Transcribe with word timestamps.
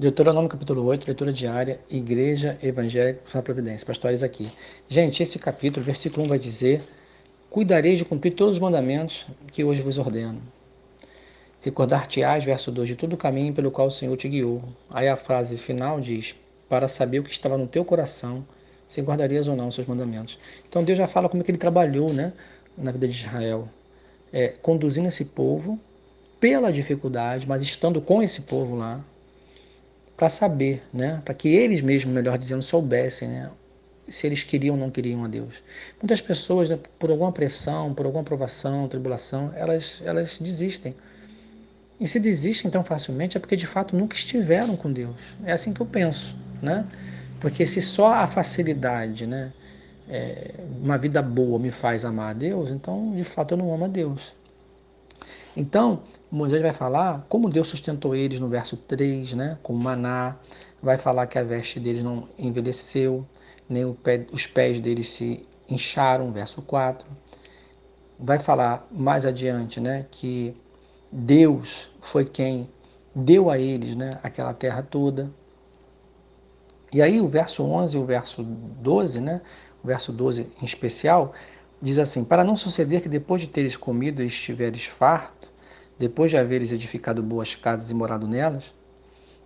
Deuteronômio 0.00 0.48
capítulo 0.48 0.84
8, 0.84 1.08
leitura 1.08 1.32
diária, 1.32 1.80
Igreja 1.90 2.56
Evangélica 2.62 3.22
São 3.24 3.42
Providência, 3.42 3.84
pastores 3.84 4.22
aqui. 4.22 4.48
Gente, 4.86 5.24
esse 5.24 5.40
capítulo, 5.40 5.84
versículo 5.84 6.24
1 6.24 6.28
vai 6.28 6.38
dizer: 6.38 6.80
Cuidarei 7.50 7.96
de 7.96 8.04
cumprir 8.04 8.30
todos 8.36 8.54
os 8.54 8.60
mandamentos 8.60 9.26
que 9.50 9.64
hoje 9.64 9.82
vos 9.82 9.98
ordeno. 9.98 10.40
Recordar-te-ás, 11.62 12.44
verso 12.44 12.70
2, 12.70 12.90
de 12.90 12.94
todo 12.94 13.14
o 13.14 13.16
caminho 13.16 13.52
pelo 13.52 13.72
qual 13.72 13.88
o 13.88 13.90
Senhor 13.90 14.16
te 14.16 14.28
guiou. 14.28 14.62
Aí 14.94 15.08
a 15.08 15.16
frase 15.16 15.56
final 15.56 16.00
diz: 16.00 16.36
Para 16.68 16.86
saber 16.86 17.18
o 17.18 17.24
que 17.24 17.32
estava 17.32 17.58
no 17.58 17.66
teu 17.66 17.84
coração, 17.84 18.46
se 18.86 19.02
guardarias 19.02 19.48
ou 19.48 19.56
não 19.56 19.66
os 19.66 19.74
seus 19.74 19.88
mandamentos. 19.88 20.38
Então 20.68 20.84
Deus 20.84 20.96
já 20.96 21.08
fala 21.08 21.28
como 21.28 21.42
é 21.42 21.44
que 21.44 21.50
ele 21.50 21.58
trabalhou 21.58 22.12
né, 22.12 22.32
na 22.76 22.92
vida 22.92 23.08
de 23.08 23.14
Israel, 23.14 23.68
é, 24.32 24.46
conduzindo 24.62 25.08
esse 25.08 25.24
povo 25.24 25.76
pela 26.38 26.70
dificuldade, 26.70 27.48
mas 27.48 27.64
estando 27.64 28.00
com 28.00 28.22
esse 28.22 28.42
povo 28.42 28.76
lá, 28.76 29.04
para 30.18 30.28
saber, 30.28 30.82
né? 30.92 31.22
para 31.24 31.32
que 31.32 31.48
eles 31.48 31.80
mesmos, 31.80 32.12
melhor 32.12 32.36
dizendo, 32.36 32.60
soubessem 32.60 33.28
né? 33.28 33.50
se 34.08 34.26
eles 34.26 34.42
queriam 34.42 34.74
ou 34.74 34.80
não 34.80 34.90
queriam 34.90 35.24
a 35.24 35.28
Deus. 35.28 35.62
Muitas 36.02 36.20
pessoas, 36.20 36.68
né, 36.70 36.78
por 36.98 37.08
alguma 37.10 37.30
pressão, 37.30 37.94
por 37.94 38.04
alguma 38.04 38.24
provação, 38.24 38.88
tribulação, 38.88 39.52
elas, 39.54 40.02
elas 40.04 40.38
desistem. 40.40 40.92
E 42.00 42.08
se 42.08 42.18
desistem 42.18 42.68
tão 42.68 42.82
facilmente 42.82 43.36
é 43.36 43.40
porque 43.40 43.56
de 43.56 43.66
fato 43.66 43.96
nunca 43.96 44.16
estiveram 44.16 44.76
com 44.76 44.92
Deus. 44.92 45.36
É 45.44 45.52
assim 45.52 45.72
que 45.72 45.80
eu 45.80 45.86
penso, 45.86 46.34
né? 46.60 46.84
Porque 47.38 47.64
se 47.64 47.80
só 47.80 48.14
a 48.14 48.26
facilidade, 48.26 49.24
né, 49.24 49.52
é, 50.08 50.54
uma 50.82 50.98
vida 50.98 51.22
boa 51.22 51.60
me 51.60 51.70
faz 51.70 52.04
amar 52.04 52.30
a 52.30 52.32
Deus, 52.32 52.70
então 52.70 53.14
de 53.14 53.22
fato 53.22 53.54
eu 53.54 53.58
não 53.58 53.72
amo 53.72 53.84
a 53.84 53.88
Deus. 53.88 54.34
Então, 55.60 56.04
Moisés 56.30 56.62
vai 56.62 56.70
falar 56.70 57.26
como 57.28 57.50
Deus 57.50 57.66
sustentou 57.66 58.14
eles 58.14 58.38
no 58.38 58.48
verso 58.48 58.76
3, 58.76 59.32
né, 59.32 59.58
com 59.60 59.72
maná, 59.72 60.36
vai 60.80 60.96
falar 60.96 61.26
que 61.26 61.36
a 61.36 61.42
veste 61.42 61.80
deles 61.80 62.00
não 62.00 62.28
envelheceu, 62.38 63.26
nem 63.68 63.92
pé, 63.92 64.24
os 64.30 64.46
pés 64.46 64.78
deles 64.78 65.10
se 65.10 65.44
incharam, 65.68 66.30
verso 66.30 66.62
4. 66.62 67.04
Vai 68.20 68.38
falar 68.38 68.86
mais 68.88 69.26
adiante, 69.26 69.80
né, 69.80 70.06
que 70.12 70.54
Deus 71.10 71.90
foi 72.00 72.24
quem 72.24 72.70
deu 73.12 73.50
a 73.50 73.58
eles, 73.58 73.96
né, 73.96 74.20
aquela 74.22 74.54
terra 74.54 74.80
toda. 74.80 75.28
E 76.92 77.02
aí 77.02 77.20
o 77.20 77.26
verso 77.26 77.64
11 77.64 77.96
e 77.96 78.00
o 78.00 78.04
verso 78.04 78.44
12, 78.44 79.20
né, 79.20 79.42
o 79.82 79.88
verso 79.88 80.12
12 80.12 80.46
em 80.62 80.64
especial, 80.64 81.32
diz 81.80 81.98
assim: 81.98 82.24
Para 82.24 82.44
não 82.44 82.54
suceder 82.54 83.02
que 83.02 83.08
depois 83.08 83.40
de 83.40 83.48
teres 83.48 83.76
comido 83.76 84.22
e 84.22 84.26
estiveres 84.26 84.84
farto, 84.84 85.37
depois 85.98 86.30
de 86.30 86.36
haveres 86.36 86.70
edificado 86.70 87.22
boas 87.22 87.56
casas 87.56 87.90
e 87.90 87.94
morado 87.94 88.28
nelas, 88.28 88.72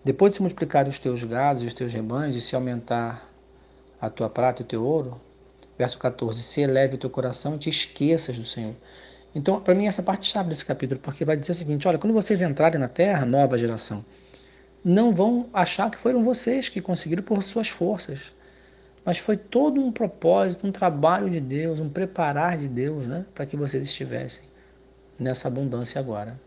depois 0.04 0.32
de 0.32 0.36
se 0.36 0.42
multiplicarem 0.42 0.90
os 0.90 0.98
teus 0.98 1.24
gados 1.24 1.62
e 1.62 1.66
os 1.66 1.72
teus 1.72 1.92
rebanhos, 1.92 2.36
e 2.36 2.40
se 2.40 2.54
aumentar 2.54 3.30
a 4.00 4.10
tua 4.10 4.28
prata 4.28 4.60
e 4.60 4.64
o 4.64 4.66
teu 4.66 4.84
ouro, 4.84 5.20
verso 5.78 5.98
14, 5.98 6.42
se 6.42 6.60
eleve 6.60 6.96
o 6.96 6.98
teu 6.98 7.08
coração 7.08 7.54
e 7.54 7.58
te 7.58 7.70
esqueças 7.70 8.38
do 8.38 8.44
Senhor. 8.44 8.74
Então, 9.34 9.60
para 9.60 9.74
mim, 9.74 9.86
essa 9.86 10.02
parte 10.02 10.26
chave 10.26 10.50
desse 10.50 10.64
capítulo, 10.64 11.00
porque 11.00 11.24
vai 11.24 11.36
dizer 11.36 11.52
o 11.52 11.54
seguinte: 11.54 11.88
olha, 11.88 11.98
quando 11.98 12.12
vocês 12.12 12.42
entrarem 12.42 12.78
na 12.78 12.88
terra, 12.88 13.24
nova 13.24 13.56
geração, 13.56 14.04
não 14.84 15.14
vão 15.14 15.48
achar 15.54 15.90
que 15.90 15.96
foram 15.96 16.22
vocês 16.22 16.68
que 16.68 16.82
conseguiram 16.82 17.22
por 17.22 17.42
suas 17.42 17.68
forças, 17.68 18.34
mas 19.04 19.18
foi 19.18 19.38
todo 19.38 19.80
um 19.80 19.90
propósito, 19.90 20.66
um 20.66 20.72
trabalho 20.72 21.30
de 21.30 21.40
Deus, 21.40 21.80
um 21.80 21.88
preparar 21.88 22.58
de 22.58 22.68
Deus, 22.68 23.06
né, 23.06 23.24
para 23.34 23.46
que 23.46 23.56
vocês 23.56 23.82
estivessem 23.84 24.51
nessa 25.18 25.48
abundância 25.48 25.98
agora. 25.98 26.40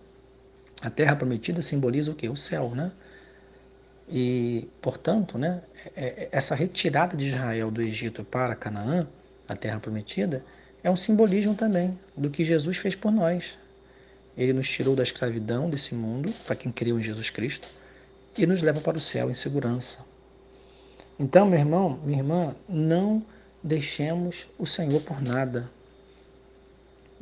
A 0.82 0.90
terra 0.90 1.16
prometida 1.16 1.62
simboliza 1.62 2.12
o 2.12 2.16
que? 2.16 2.28
O 2.28 2.36
céu, 2.36 2.76
né? 2.76 2.92
E, 4.08 4.70
portanto, 4.82 5.38
né, 5.38 5.64
é, 5.96 6.24
é, 6.26 6.30
essa 6.32 6.54
retirada 6.54 7.18
de 7.18 7.28
Israel 7.28 7.72
do 7.72 7.82
Egito 7.82 8.24
para 8.24 8.56
Canaã, 8.56 9.08
a 9.48 9.56
terra 9.56 9.80
prometida, 9.80 10.46
é 10.84 10.92
um 10.92 10.96
simbolismo 10.96 11.56
também 11.56 12.00
do 12.16 12.30
que 12.30 12.46
Jesus 12.46 12.78
fez 12.78 12.96
por 12.96 13.12
nós. 13.12 13.58
Ele 14.38 14.54
nos 14.54 14.70
tirou 14.70 14.96
da 14.96 15.02
escravidão 15.02 15.70
desse 15.70 15.96
mundo, 15.96 16.32
para 16.46 16.56
quem 16.56 16.72
creu 16.72 17.00
em 17.00 17.04
Jesus 17.04 17.30
Cristo, 17.30 17.68
e 18.38 18.46
nos 18.46 18.62
leva 18.62 18.82
para 18.82 18.98
o 18.98 19.02
céu 19.02 19.32
em 19.32 19.34
segurança. 19.34 20.00
Então, 21.18 21.48
meu 21.48 21.58
irmão, 21.58 22.00
minha 22.04 22.20
irmã, 22.20 22.56
não 22.68 23.26
deixemos 23.64 24.48
o 24.60 24.66
Senhor 24.66 25.02
por 25.02 25.22
nada 25.22 25.72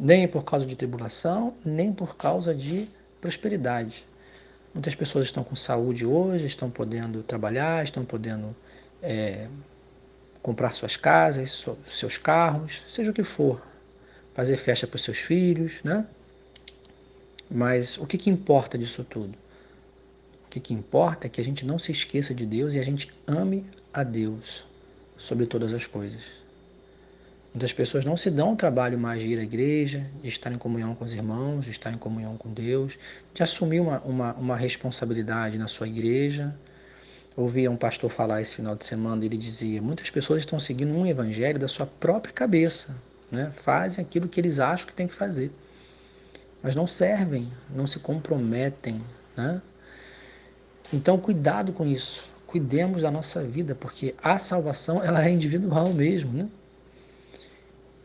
nem 0.03 0.28
por 0.28 0.44
causa 0.44 0.66
de 0.66 0.75
tribulação, 0.75 1.53
nem 1.64 1.94
por 1.94 2.18
causa 2.18 2.53
de 2.53 2.90
prosperidade. 3.22 4.06
Muitas 4.74 4.94
pessoas 4.96 5.28
estão 5.28 5.46
com 5.46 5.56
saúde 5.56 6.06
hoje, 6.06 6.46
estão 6.46 6.69
podendo 6.69 7.24
trabalhar, 7.24 7.86
estão 7.86 8.03
podendo 8.03 8.53
é, 9.02 9.47
comprar 10.42 10.75
suas 10.75 10.97
casas, 10.97 11.66
seus 11.86 12.18
carros, 12.18 12.84
seja 12.86 13.12
o 13.12 13.13
que 13.13 13.24
for, 13.24 13.66
fazer 14.34 14.58
festa 14.58 14.86
para 14.86 14.97
os 14.97 15.03
seus 15.03 15.19
filhos, 15.19 15.81
né? 15.86 16.06
Mas 17.50 17.97
o 17.97 18.06
que, 18.06 18.18
que 18.18 18.30
importa 18.30 18.78
disso 18.78 19.06
tudo? 19.06 19.38
O 20.46 20.50
que, 20.50 20.59
que 20.59 20.74
importa 20.74 21.28
é 21.28 21.30
que 21.30 21.40
a 21.40 21.46
gente 21.46 21.66
não 21.66 21.80
se 21.80 21.94
esqueça 21.94 22.36
de 22.36 22.46
Deus 22.46 22.74
e 22.74 22.80
a 22.80 22.84
gente 22.84 23.09
ame 23.25 23.66
a 23.94 24.03
Deus 24.03 24.68
sobre 25.18 25.46
todas 25.46 25.74
as 25.74 25.88
coisas. 25.88 26.43
Muitas 27.53 27.72
pessoas 27.72 28.03
não 28.03 28.18
se 28.18 28.31
dão 28.31 28.53
o 28.53 28.56
trabalho 28.56 28.97
mais 28.97 29.22
de 29.22 29.30
ir 29.30 29.38
à 29.38 29.44
igreja, 29.44 30.03
de 30.24 30.28
estar 30.28 30.52
em 30.52 30.58
comunhão 30.58 30.96
com 30.96 31.06
os 31.06 31.14
irmãos, 31.14 31.66
de 31.66 31.69
estar 31.69 31.91
em 31.91 31.97
comunhão 31.97 32.36
com 32.36 32.52
Deus, 32.52 32.97
de 33.31 33.44
assumir 33.44 33.80
uma, 33.80 34.00
uma, 34.02 34.34
uma 34.34 34.56
responsabilidade 34.56 35.59
na 35.59 35.68
sua 35.68 35.88
igreja. 35.88 36.56
Ouvia 37.36 37.69
um 37.69 37.78
pastor 37.78 38.09
falar 38.09 38.42
esse 38.42 38.56
final 38.56 38.75
de 38.75 38.84
semana, 38.84 39.24
ele 39.24 39.38
dizia: 39.38 39.84
muitas 39.84 40.09
pessoas 40.09 40.40
estão 40.40 40.59
seguindo 40.59 40.96
um 40.96 41.06
evangelho 41.06 41.59
da 41.59 41.68
sua 41.68 41.86
própria 41.86 42.34
cabeça, 42.34 42.96
né? 43.31 43.52
fazem 43.52 44.03
aquilo 44.03 44.28
que 44.28 44.42
eles 44.42 44.59
acham 44.59 44.88
que 44.88 44.94
tem 44.94 45.08
que 45.08 45.13
fazer, 45.13 45.52
mas 46.63 46.75
não 46.75 46.88
servem, 46.88 47.47
não 47.69 47.86
se 47.86 48.00
comprometem. 48.00 49.00
Né? 49.38 49.62
Então, 50.92 51.19
cuidado 51.19 51.72
com 51.72 51.86
isso. 51.86 52.34
Cuidemos 52.47 53.03
da 53.03 53.12
nossa 53.12 53.44
vida, 53.44 53.75
porque 53.75 54.16
a 54.24 54.40
salvação 54.40 55.03
ela 55.03 55.24
é 55.24 55.30
individual 55.30 55.94
mesmo. 55.94 56.31
Né? 56.34 56.47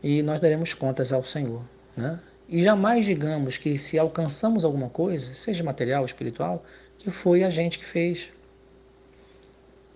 E 0.01 0.21
nós 0.21 0.39
daremos 0.39 0.73
contas 0.73 1.11
ao 1.11 1.23
Senhor. 1.23 1.61
Né? 1.95 2.19
E 2.47 2.63
jamais 2.63 3.05
digamos 3.05 3.57
que 3.57 3.77
se 3.77 3.97
alcançamos 3.99 4.63
alguma 4.65 4.89
coisa, 4.89 5.33
seja 5.33 5.63
material 5.63 6.01
ou 6.01 6.05
espiritual, 6.05 6.63
que 6.97 7.11
foi 7.11 7.43
a 7.43 7.49
gente 7.49 7.77
que 7.77 7.85
fez. 7.85 8.31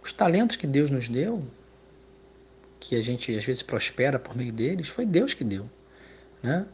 Os 0.02 0.12
talentos 0.12 0.56
que 0.56 0.68
Deus 0.68 0.92
nos 0.92 1.08
deu, 1.08 1.42
que 2.80 2.96
a 2.96 3.02
gente 3.02 3.36
às 3.36 3.44
vezes 3.46 3.64
prospera 3.64 4.20
por 4.20 4.36
meio 4.36 4.52
deles, 4.52 4.88
foi 4.88 5.06
Deus 5.06 5.34
que 5.34 5.44
deu. 5.44 5.70
Né? 6.42 6.66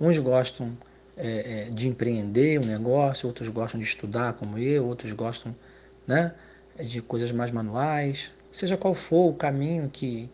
Uns 0.00 0.18
gostam 0.18 0.76
é, 1.16 1.66
é, 1.66 1.70
de 1.70 1.88
empreender 1.88 2.58
um 2.60 2.64
negócio, 2.64 3.26
outros 3.26 3.48
gostam 3.48 3.78
de 3.78 3.86
estudar 3.86 4.32
como 4.34 4.56
eu, 4.56 4.86
outros 4.86 5.12
gostam 5.12 5.54
né, 6.06 6.34
de 6.78 7.02
coisas 7.02 7.32
mais 7.32 7.50
manuais. 7.50 8.32
Seja 8.50 8.76
qual 8.76 8.94
for 8.94 9.28
o 9.28 9.34
caminho 9.34 9.90
que, 9.92 10.30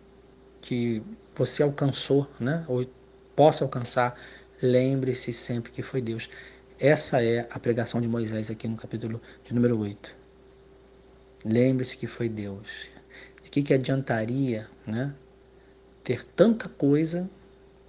que 0.65 1.03
você 1.35 1.63
alcançou, 1.63 2.27
né? 2.41 2.65
ou 2.67 2.87
possa 3.37 3.65
alcançar, 3.65 4.19
lembre-se 4.63 5.33
sempre 5.33 5.71
que 5.71 5.83
foi 5.83 6.01
Deus. 6.01 6.31
Essa 6.79 7.23
é 7.23 7.47
a 7.51 7.59
pregação 7.59 8.01
de 8.01 8.09
Moisés 8.09 8.51
aqui 8.51 8.67
no 8.67 8.77
capítulo 8.77 9.21
de 9.45 9.53
número 9.53 9.79
8. 9.79 10.17
Lembre-se 11.45 11.97
que 11.97 12.07
foi 12.07 12.29
Deus. 12.29 12.89
De 13.43 13.51
que, 13.51 13.63
que 13.63 13.75
adiantaria 13.75 14.67
né, 14.87 15.15
ter 16.03 16.25
tanta 16.25 16.69
coisa 16.69 17.29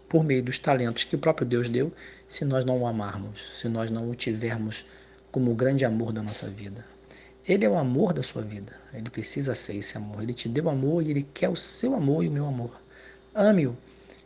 por 0.09 0.23
meio 0.23 0.43
dos 0.43 0.59
talentos 0.59 1.05
que 1.05 1.15
o 1.15 1.19
próprio 1.19 1.47
Deus 1.47 1.69
deu 1.69 1.93
se 2.27 2.43
nós 2.43 2.65
não 2.65 2.81
o 2.81 2.87
amarmos, 2.87 3.59
se 3.59 3.69
nós 3.69 3.89
não 3.89 4.09
o 4.09 4.15
tivermos 4.15 4.85
como 5.31 5.51
o 5.51 5.55
grande 5.55 5.85
amor 5.85 6.11
da 6.11 6.21
nossa 6.21 6.49
vida? 6.49 6.85
Ele 7.47 7.65
é 7.65 7.69
o 7.69 7.77
amor 7.77 8.13
da 8.13 8.23
sua 8.23 8.41
vida. 8.41 8.75
Ele 8.93 9.09
precisa 9.09 9.53
ser 9.53 9.75
esse 9.75 9.97
amor. 9.97 10.23
Ele 10.23 10.33
te 10.33 10.49
deu 10.49 10.67
amor 10.69 11.03
e 11.03 11.11
ele 11.11 11.27
quer 11.33 11.49
o 11.49 11.55
seu 11.55 11.93
amor 11.93 12.23
e 12.23 12.27
o 12.27 12.31
meu 12.31 12.45
amor. 12.45 12.81
Ame-o 13.33 13.77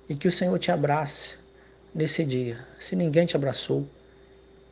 e 0.08 0.16
que 0.16 0.28
o 0.28 0.32
Senhor 0.32 0.58
te 0.58 0.72
abrace 0.72 1.36
nesse 1.94 2.24
dia. 2.24 2.58
Se 2.80 2.96
ninguém 2.96 3.26
te 3.26 3.36
abraçou, 3.36 3.88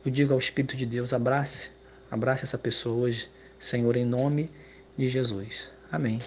eu 0.04 0.10
digo 0.10 0.32
ao 0.32 0.38
Espírito 0.38 0.76
de 0.76 0.86
Deus: 0.86 1.12
abrace, 1.12 1.70
abrace 2.10 2.44
essa 2.44 2.58
pessoa 2.58 2.96
hoje, 2.96 3.30
Senhor, 3.58 3.96
em 3.96 4.04
nome 4.04 4.50
de 4.96 5.08
Jesus. 5.08 5.70
Amém. 5.90 6.18